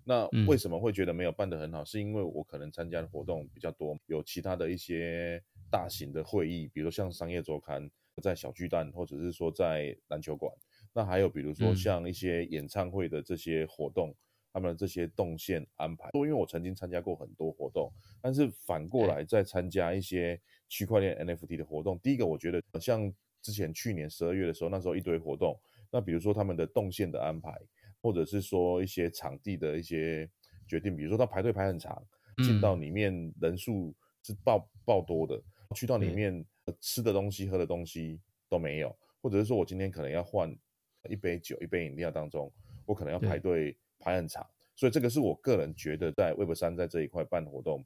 [0.05, 1.83] 那为什么会觉得没有办得很好？
[1.83, 7.91] 嗯、是因为我可能参加的活动比较多，有其他的一些大型的会议，比如像商业周刊
[8.23, 10.49] 在小巨蛋，或者是说在篮球馆。
[10.93, 14.15] 那还有比如说像一些演唱会的这些活动，嗯、
[14.53, 16.11] 他们的这些动线安排。
[16.13, 17.91] 因为我曾经参加过很多活动，
[18.21, 23.13] 但是反过来再参加一些区块链 NFT 的活动，第一个我觉得像。
[23.41, 25.55] 之前去年十二月的时候，那时候一堆活动，
[25.91, 27.55] 那比如说他们的动线的安排，
[28.01, 30.27] 或者是说一些场地的一些
[30.67, 32.03] 决定，比如说他排队排很长，
[32.37, 35.39] 进到里面人数是爆爆多的，
[35.75, 36.43] 去到里面
[36.81, 40.51] 吃的东西、喝的东西都没有，或者是说我今天可能要换
[41.07, 42.51] 一杯酒、一杯饮料当中，
[42.87, 44.43] 我可能要排队排很长，
[44.75, 47.85] 所以这个是我个人觉得在 Web 三在这一块办活动。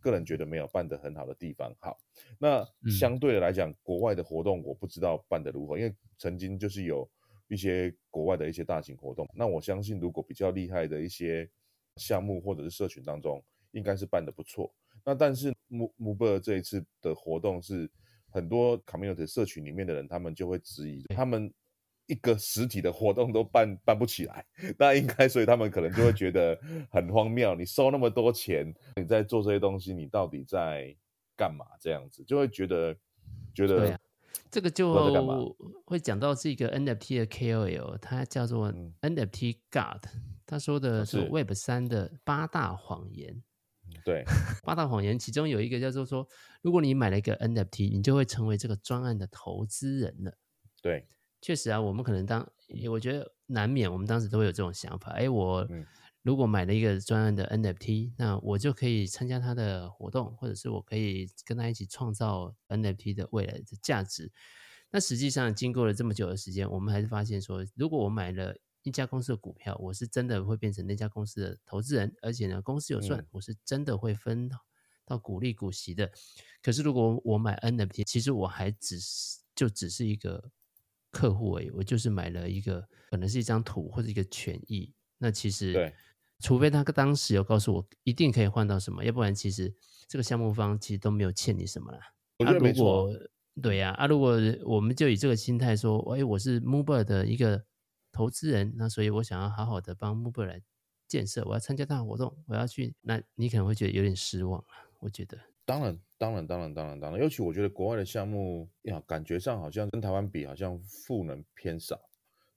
[0.00, 1.74] 个人觉得没有办得很好的地方。
[1.80, 1.96] 好，
[2.38, 7.08] 那相对的来讲，嗯、国外的活动我不知道办得如何，因为曾经就是有
[7.48, 9.28] 一些国外的一些大型活动。
[9.34, 11.48] 那我相信，如果比较厉害的一些
[11.96, 13.42] 项目或者是社群当中，
[13.72, 14.72] 应该是办得不错。
[15.04, 17.90] 那但是 MooBer 这一次的活动是
[18.28, 21.52] 很多 Community 社群里面的人，他们就会质疑他们。
[22.06, 24.44] 一个实体的活动都办办不起来，
[24.78, 26.58] 那应该，所以他们可能就会觉得
[26.90, 27.54] 很荒谬。
[27.54, 30.94] 你收那么多钱，你在做这些东西，你到底在
[31.36, 31.64] 干嘛？
[31.80, 32.94] 这样子就会觉得
[33.54, 33.98] 觉得、啊、
[34.50, 40.04] 这个就会讲到这个 NFT 的 KOL，他叫做 NFT God，
[40.44, 43.42] 他说的是 Web 三的八大谎言。
[44.04, 44.24] 对，
[44.62, 46.28] 八大谎言其中有一个叫做说，
[46.60, 50.36] 如果你买了一个 NFT，你就会成为这个专案的投资人了。
[50.82, 51.06] 对。
[51.44, 52.50] 确实啊，我们可能当，
[52.90, 55.10] 我觉得难免，我们当时都会有这种想法。
[55.10, 55.68] 哎，我
[56.22, 64.32] 如果买了一个专案的 NFT，那我就可以参加他的活动，或者是我可以跟他一起创造 NFT 的未来的价值。
[64.90, 74.48] 那实际上，经过了这么久的时间，我们还是发现说，如果我买了一家公司的股票，我是真的会变成那家公司的投资人，而且呢，公司有赚，我是真的会分
[75.04, 76.10] 到股利股息的。
[76.62, 80.50] 可是如果我买 NFT，其实我还只是就只是一个。
[81.14, 84.92] 客户而已，我就是买了一个，可能是一张图或者一个权益。
[85.18, 85.94] 那其实，对，
[86.40, 89.72] 除非他当时有告诉我一定可以换到什么，要不然其实
[90.08, 92.00] 这个项目方其实都没有欠你什么了。
[92.38, 92.58] 我觉得。
[92.58, 93.08] 啊、如果
[93.62, 97.64] 对呀，啊，如果我们就以这个心态说，哎，我是 MooBer 的一个
[98.10, 100.60] 投资人，那所以我想要好好的帮 MooBer 来
[101.06, 104.66] 建设，我要参加他的活动，我要去，那你可能会觉得有点失望啊。
[104.98, 105.38] 我觉得。
[105.66, 111.98] 当然，当然，当然，当然，当然，尤其我觉得国外的项目呀，感觉上好像跟台湾比，好像赋能偏少，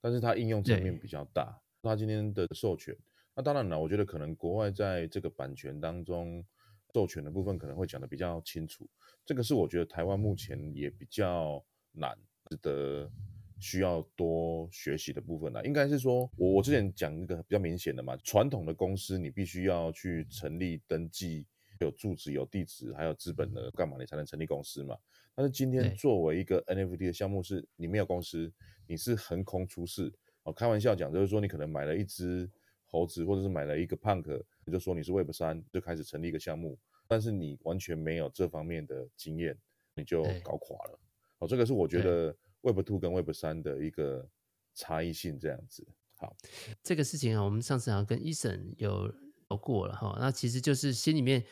[0.00, 1.58] 但是它应用层面比较大。
[1.82, 2.94] 它今天的授权，
[3.34, 6.44] 那当然了，我觉得可能国外在这个版权当中，
[6.92, 8.86] 授权的部分可能会讲的比较清楚。
[9.24, 12.14] 这个是我觉得台湾目前也比较难，
[12.50, 13.10] 值得
[13.58, 15.62] 需要多学习的部分啦。
[15.62, 21.46] 应该是说，我我之前讲一个比较明显的嘛，传统的公司你必须要去成立登记。
[21.80, 24.96] 有住址、有地址，还有资本的，干嘛你才能成立公司嘛？
[25.34, 28.52] 但是今天作为一个 NFT 的项目，是你没有公司，
[28.88, 30.12] 你是横空出世
[30.42, 30.52] 哦。
[30.52, 32.50] 开玩笑讲，就是说你可能买了一只
[32.86, 39.56] 猴子，或者是买了一个 Punk，你就说你是 Web 三，就开始成立一个项目，但是你完全没有这方面的经验，
[39.94, 40.98] 你就搞垮了。
[41.38, 44.28] 哦，这个是我觉得 Web two 跟 Web 三的一个
[44.74, 45.86] 差异性这样子。
[46.16, 46.36] 好，
[46.82, 49.06] 这个事情啊，我们上次好像跟 Eason 有
[49.50, 51.44] 聊过了哈，那其实就是心里面。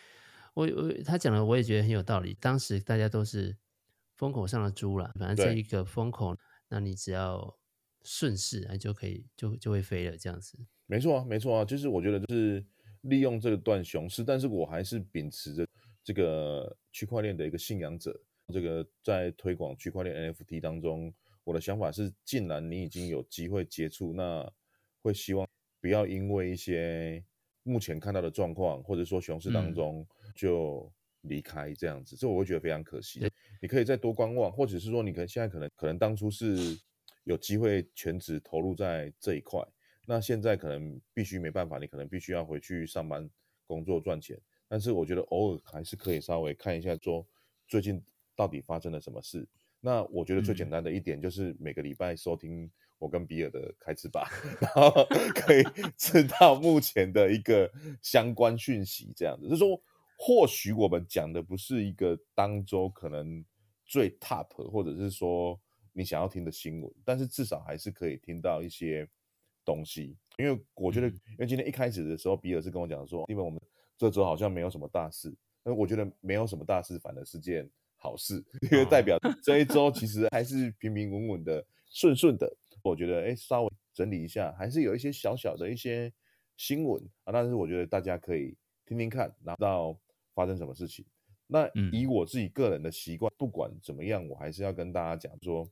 [0.57, 2.35] 我我他讲的我也觉得很有道理。
[2.40, 3.55] 当时大家都是
[4.14, 6.35] 风口上的猪了，反正这一个风口，
[6.69, 7.59] 那你只要
[8.03, 10.59] 顺势，你就可以就就会飞了这样子。
[10.87, 12.64] 没错啊，没错啊，就是我觉得就是
[13.03, 15.66] 利用这个段熊市，但是我还是秉持着
[16.03, 18.19] 这个区块链的一个信仰者。
[18.55, 21.12] 这个在推广区块链 NFT 当中，
[21.45, 24.51] 我的想法是，既然你已经有机会接触，那
[25.03, 25.47] 会希望
[25.83, 27.23] 不要因为一些
[27.66, 30.00] 目前看到的状况，或者说熊市当中。
[30.00, 33.26] 嗯就离开这样子，这我会觉得非常可惜。
[33.59, 36.79] 你可以再多观望，或者是说，你可能现在可能可能当初是
[37.24, 39.66] 有机会全职投入在这一块。
[40.05, 43.26] 那现在可能必须没办法，你可能必须要回去上班
[43.66, 44.38] 工作赚钱。
[44.68, 47.26] 但是我觉得偶尔还是可以稍微看一下，说
[47.66, 49.48] 最近到底发生了什么事。
[49.81, 54.28] 那我觉得最简单的一点就是每个礼拜收听我跟比尔的开支吧，
[54.61, 54.90] 然后
[55.35, 55.62] 可以
[55.96, 57.70] 知道目前的一个
[58.02, 59.12] 相关讯息。
[59.16, 59.80] 这样子就是说，
[60.18, 63.44] 或许我们讲的不是一个当周可能
[63.85, 65.61] 最 top，或者是说
[65.92, 69.09] 你想要听的新闻，但是至少还是可以听到一些。
[69.66, 73.61] 东西，因为我觉得，因为今天一开始的时候，比尔是跟我讲说，因为我们
[73.98, 82.48] 这周好像没有什么大事，那我觉得没有什么大事，反而是件好事，因为代表这一周其实还是平平稳稳的、顺顺的。
[82.90, 86.12] 我觉得，哎，稍微整理一下，还是有一些小小的一些
[86.57, 89.99] 新闻啊，但是我觉得大家可以听听看，然后到
[90.35, 91.05] 发生什么事情。
[91.46, 95.68] 那以我自己个人的习惯，不管怎么样，我还是要跟大家讲说，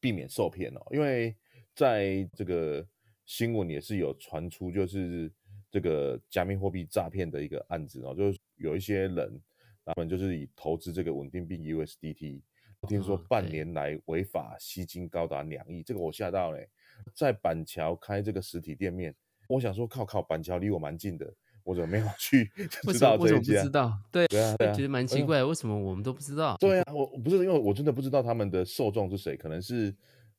[0.00, 1.36] 避免受骗哦，因为
[1.74, 2.86] 在这个。
[3.26, 5.32] 新闻也是有传出，就是
[5.70, 9.40] 这个加密货币诈骗的一个案子哦，就是有一些人，
[9.82, 12.42] 他们就是以投资这个稳定币 USDT，
[12.84, 16.68] 听说半年来违法吸金高达两亿，这个我吓到嘞，
[17.14, 19.14] 在板桥开这个实体店面，
[19.48, 22.44] 我想说靠靠，板桥离我蛮近的，我怎么没有去
[22.92, 23.28] 知道这一家？
[23.28, 23.98] 为什么不知道？
[24.12, 26.56] 对对啊，对啊，觉得蛮奇怪，为什么我们都不知道？
[26.58, 29.94] 对啊，我不是因为我真的不知道他们的受众是谁，可能是。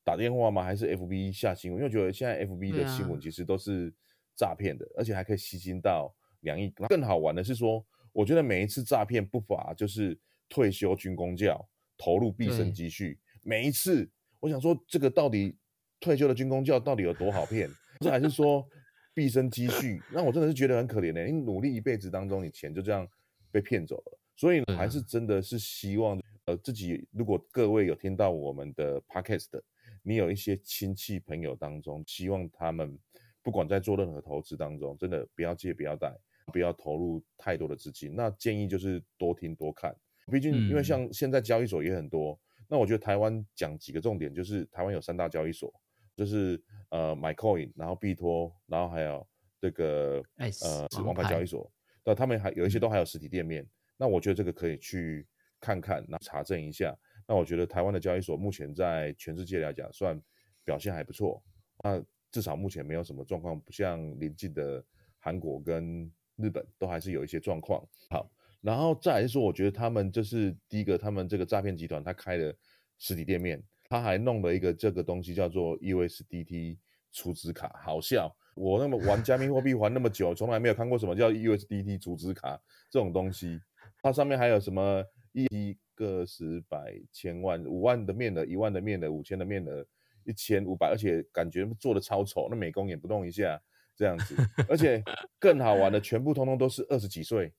[0.05, 0.63] 打电话吗？
[0.63, 1.81] 还是 FB 下新闻？
[1.81, 3.91] 因为我觉得现在 FB 的新闻其实都是
[4.35, 6.69] 诈骗的，啊、而且还可以吸金到两亿。
[6.87, 10.15] 更好玩的是说，我觉得每一次诈骗不乏就是
[10.47, 13.19] 退休军工教投入毕生积蓄。
[13.43, 15.55] 每一次，我想说这个到底
[15.99, 17.69] 退休的军工教到底有多好骗？
[17.99, 18.67] 这还是说
[19.13, 20.01] 毕生积蓄？
[20.11, 21.25] 那我真的是觉得很可怜的。
[21.25, 23.07] 你努力一辈子当中，你钱就这样
[23.51, 24.19] 被骗走了。
[24.35, 29.63] 所以还是真的是希望呃自己，如果各位有听到我们的 Podcast 的。
[30.07, 32.95] 你有一些亲戚朋友当中，希望他们
[33.41, 36.15] 不管在做任何投资当中，真的不要借不要贷，
[36.53, 38.15] 不要投入太多的资金。
[38.15, 39.95] 那建议就是多听多看，
[40.31, 42.33] 毕竟因为像现在交易所也很多。
[42.33, 45.73] 嗯、那我觉得台湾讲几个重点，就是台湾有三大交易所，
[46.15, 49.27] 就是呃 MyCoin，然后币托，然后还有
[49.59, 50.23] 这个
[50.63, 51.71] 呃王牌交易所。
[52.03, 53.67] 那他们还有一些都还有实体店面。
[53.97, 55.27] 那我觉得这个可以去
[55.59, 56.95] 看看，那查证一下。
[57.27, 60.21] 那我觉得台湾的交易所目前在全世界来讲算
[60.63, 61.41] 表现还不错，
[61.83, 64.83] 那至少目前没有什么状况，不像邻近的
[65.17, 67.83] 韩国跟日本都还是有一些状况。
[68.09, 68.29] 好，
[68.65, 72.51] 然后再来说，我觉得他们就是第一个，他们这个诈骗集团他开了
[72.97, 76.77] 实体店面，他还弄了一个这个东西叫做 USDT
[77.11, 83.59] 储值卡，好笑，我那么玩加密货币玩那么久，从来没有看过什么叫 USDT 储值卡这种东西，
[84.01, 85.77] 它上面还有什么一。
[85.97, 89.81] 个十百千万五万的面额，一万的面额，五千的面额，
[90.25, 93.57] 一千五百，而且感觉做的超丑，那美工也不动一下
[93.95, 94.35] 这样子，
[94.67, 95.01] 而且
[95.39, 97.53] 更好玩的，全部通通都是二十几岁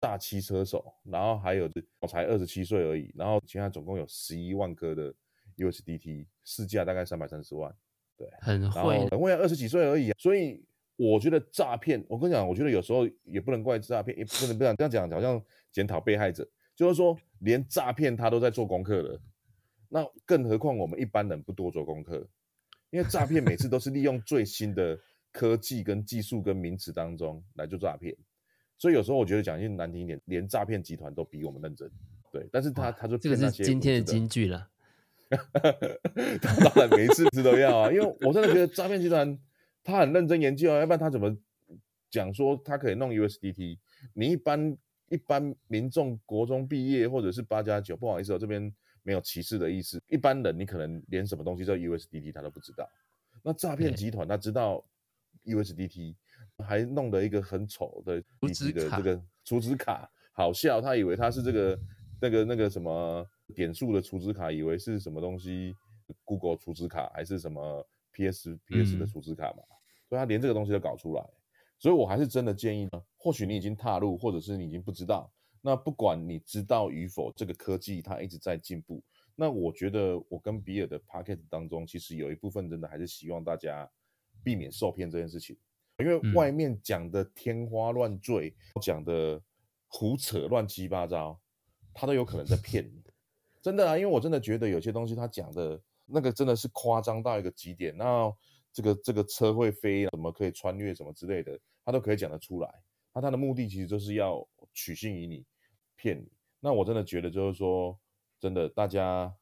[0.00, 5.14] 大汽车手，然后还有我才二十七岁而已，然后其他总共有十一万颗的
[5.58, 7.72] USDT，市价大概三百三十万，
[8.16, 10.64] 对，很会，很会，二十几岁而已，所以
[10.96, 16.48] 我觉得诈骗，我跟你讲，我觉得有时候也不能怪诈骗，也不能不能这样讲，好像检讨被害者。
[16.74, 19.20] 就是说，连诈骗他都在做功课了，
[19.90, 22.26] 那更何况我们一般人不多做功课，
[22.88, 24.98] 因为诈骗每次都是利用最新的
[25.30, 28.16] 科技跟技术跟名词当中来做诈骗，
[28.80, 31.88] 所以有时候我觉得讲句难听一点，连诈骗集团都比我们认真。
[32.32, 34.68] 对，但是他他就这个是今天的金句了。
[36.42, 39.38] 当然每一次都要啊，因为我真的觉得诈骗集团
[39.84, 41.36] 他很认真研究啊，要不然他怎么
[42.10, 43.78] 讲说他可以弄 USDT？
[44.14, 44.76] 你一般。
[45.12, 50.00] 一般民众国中毕业或者是八加九，不好意思，我这边没有歧视的意思。
[50.06, 52.88] 一般人你可能连什么东西叫 USDT 他都不知道，
[53.42, 54.86] 那诈骗集团他知道
[55.44, 56.14] USDT，
[56.62, 61.78] 还弄了一个很丑的储值的这个储值卡，好笑，他以为他是这个
[62.20, 65.74] 那个那个什么点数的储值卡，以为是什么东西
[66.24, 69.62] Google 储值卡还是什么 PS PS 的储值卡嘛，
[70.08, 71.24] 所以他连这个东西都搞出来。
[71.78, 73.02] 所以，我还是真的建议呢。
[73.16, 75.32] 或许你已经踏入，或者是你已经不知道。
[75.62, 79.02] 那不管你知道与否，这个科技它一直在进步。
[79.34, 83.90] 那我觉得，我跟比尔的 podcast 当中，其实有一部分真的还是希望大家
[84.44, 85.56] 避免受骗这件事情。
[86.02, 89.40] 因为外面讲的天花乱坠，讲的
[89.88, 91.38] 胡扯乱七八糟，
[91.92, 93.02] 他都有可能在骗你。
[93.62, 97.96] 真的啊，因为我真的觉得有些东西他讲的那个真的是夸张到一个极点。
[97.96, 98.32] 那
[98.72, 102.72] 这个这个车会飞，怎么可以穿越什么之类的，他都可以讲得出来。
[103.12, 105.44] 那他的目的其实就是要取信于你，
[105.96, 106.30] 骗你。
[106.60, 107.98] 那我真的觉得就是说，
[108.38, 109.34] 真的大家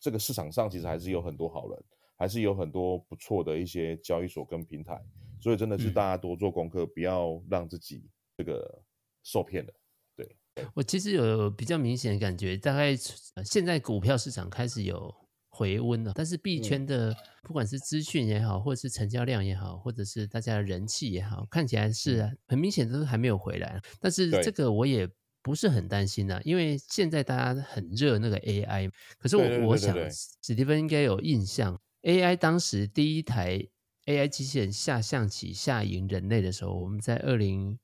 [0.00, 1.84] 这个市场上其实还是有很多好人，
[2.16, 5.00] 还是有很多不错的一些交易所跟平台，
[5.44, 8.82] 所以真的是大家多做功课，嗯、不要让自己这个
[9.22, 9.70] 受骗了。
[10.16, 10.36] 对，
[10.72, 12.96] 我其实有比较明显的感觉，大概
[13.44, 15.14] 现在股票市场开始有
[15.50, 23.78] 回温了，但是币圈的不管是资讯也好，或者是成交量也好，或者是大家的人气也好，看起来是很明显都是还没有回来。
[24.00, 25.06] 但是这个我也
[25.42, 29.94] 不是很担心呐，因为现在大家很热那个 AI，可是我我想
[30.42, 33.60] 史蒂芬应该有印象，AI 当时第一台
[34.06, 37.78] AI 机器人下象棋下赢人类的时候，我们在二零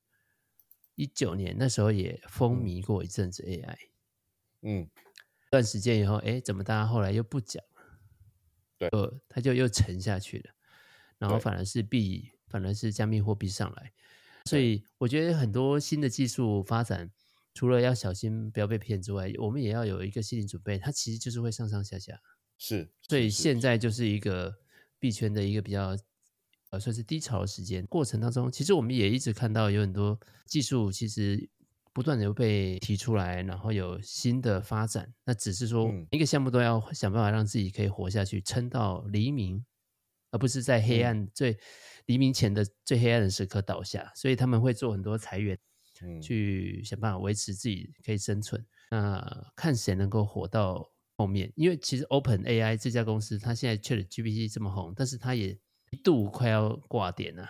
[0.94, 3.76] 一九年那时候也风靡过一阵子 AI，
[4.62, 4.88] 嗯。
[5.50, 7.82] 段时间以后，哎，怎么大家后来又不讲了？
[8.78, 10.54] 对，呃，他就又沉下去了，
[11.18, 13.92] 然后反而是币，反而是加密货币上来，
[14.44, 17.10] 所以我觉得很多新的技术发展，
[17.52, 22.20] 除了要小心不要被骗之外，我们也要有一个心理准备，它其实就是会上上下下。
[22.56, 24.56] 是，所以现在就是一个
[25.00, 25.96] 币圈的一个比较
[26.70, 27.84] 呃算是低潮的时间。
[27.86, 31.48] 过程当中，其实我们也一直看到有很多技术，其实。
[31.92, 35.12] 不断的被提出来，然后有新的发展。
[35.24, 39.66] 那只是说，一个项目都要想办法让自己可以活下去，撑到黎明，
[40.30, 41.58] 而不是在黑暗最
[42.06, 44.10] 黎明前的最黑暗的时刻倒下。
[44.14, 45.58] 所以他们会做很多裁员，
[46.22, 48.64] 去想办法维持自己可以生存。
[48.92, 55.58] 那看谁能够活到后面，因为其实 Open AI 这家公司，它现在 ChatGPT 这么红，但是它也
[55.90, 57.48] 一度快要挂点了。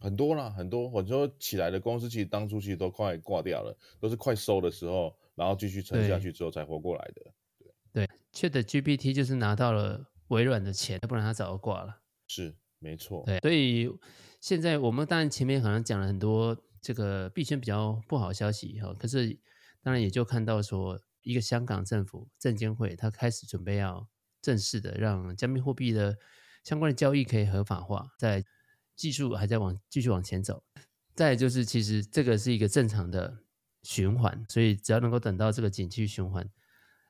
[0.00, 7.34] 很多啦，很多，我说起来的公司，其实当初其实都快挂掉了，都是快收的时候，然后继续撑下去之后才活过来的。
[7.92, 12.00] 对，对，ChatGPT 就是拿到了微软的钱，不然它早就挂了。
[12.28, 13.22] 是，没错。
[13.26, 13.90] 对，所以
[14.40, 19.38] 现在我们当然前面可能讲了很多这个币圈比较不好的消息哈，可是
[19.82, 24.08] 当然也就看到说，一个香港政府证监会，他开始准备要
[24.40, 26.16] 正式的让加密货币的
[26.64, 28.44] 相关的交易可以合法化，在。
[28.96, 30.62] 技术还在往继续往前走，
[31.14, 33.34] 再就是其实这个是一个正常的
[33.82, 36.46] 循环，所以只要能够等到这个景气循环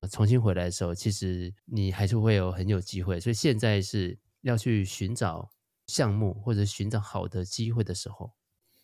[0.08, 3.18] 重新回来的时候，其实你还是会有很有机会。
[3.18, 5.50] 所以现在是要去寻找
[5.88, 8.30] 项目或者寻找好的机会的时候，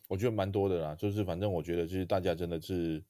[0.08, 0.96] 我觉得蛮多的啦。
[0.96, 3.04] 就是反正我觉得就是大家真的是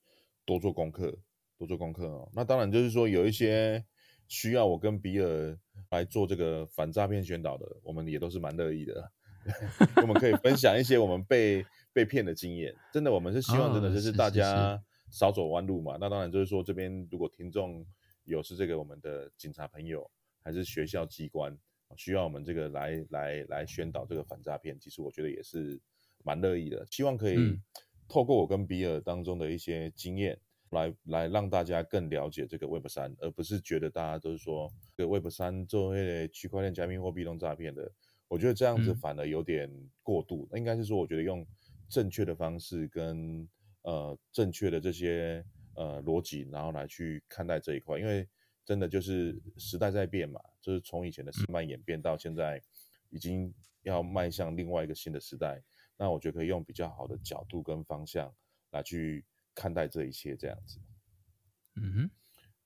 [0.44, 1.18] 多做功课，
[1.56, 2.30] 多做功课哦。
[2.34, 3.82] 那当然就是说有一些
[4.28, 5.58] 需要我跟比尔
[5.90, 9.12] 来做这个反诈骗宣导的，我们也都是蛮乐意的。
[10.02, 15.92] 我们可以分享一些我们被被骗的经验，真的，我们是希望真的就是大家少走弯路嘛。
[15.92, 17.86] 哦、是是是，那当然就是说，这边如果听众
[18.24, 20.10] 有是这个我们的警察朋友，
[20.42, 21.56] 还是学校机关
[21.96, 25.80] 需要我们这个来来来宣导这个反诈骗，其实我觉得也是
[26.24, 26.84] 蛮乐意的。
[26.90, 27.36] 希望可以
[28.08, 30.36] 透过我跟比尔当中的一些经验，
[30.70, 37.90] 来来让大家更了解这个 Web 三，而不是觉得大家都是说这个 Web 三作为区块链加密货币弄诈骗的。
[38.28, 39.70] 我觉得这样子反而有点
[40.02, 41.46] 过度，嗯、应该是说，我觉得用
[41.88, 43.48] 正确的方式跟
[43.82, 45.44] 呃正确的这些
[45.74, 48.28] 呃逻辑，然后来去看待这一块，因为
[48.64, 52.60] 真的就是时代在变嘛，就是从以前的慢慢演变到现在，
[53.10, 55.62] 已经要迈向另外一个新的时代。
[55.96, 58.34] 那我觉得可以用比较好的角度跟方向
[58.72, 59.24] 来去
[59.56, 60.78] 看待这一切，这样子。
[61.74, 62.10] 嗯哼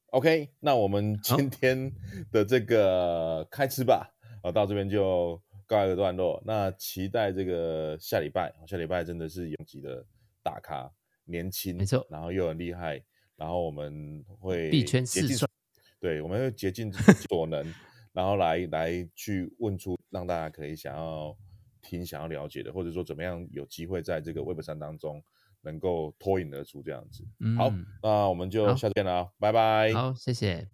[0.09, 1.91] ，OK，那我们今天
[2.31, 4.13] 的这个开吃吧，
[4.43, 5.43] 啊，到这边就。
[5.71, 10.05] 告一个段落，那期待这个下礼拜，下礼拜真的是拥挤的
[10.43, 10.91] 大咖，
[11.27, 13.01] 年轻，没错，然后又很厉害，
[13.37, 15.49] 然后我们会币圈四帅，
[16.01, 17.65] 对，我们会竭尽所能，
[18.13, 21.39] 然后来来去问出让大家可以想要
[21.81, 25.23] 听、想要了解的，或者说怎么样有机会在这个 Web 三当中
[25.63, 27.25] 能够脱颖而出这样子。
[27.41, 29.93] 嗯、好，那我们就下次见了，拜拜。
[29.93, 30.69] 好，谢谢。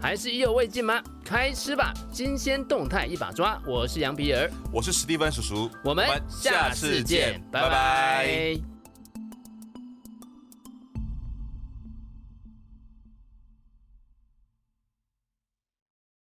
[0.00, 1.02] 还是意犹未尽吗？
[1.24, 3.58] 开吃吧，新鲜动态一把抓。
[3.66, 7.68] 我是杨皮儿，我是史蒂芬叔叔，我们下次见，拜拜。
[7.68, 8.73] 拜拜。